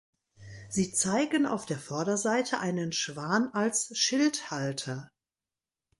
Sie 0.67 0.91
zeigen 0.93 1.45
auf 1.45 1.67
der 1.67 1.77
Vorderseite 1.77 2.57
einen 2.59 2.91
Schwan 2.91 3.49
als 3.53 3.95
Schildhalter. 3.95 5.11